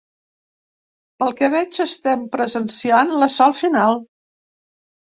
Pel 1.19 1.35
que 1.41 1.51
veig, 1.57 1.77
estem 1.87 2.25
presenciant 2.39 3.17
l’assalt 3.21 3.63
final. 3.63 4.05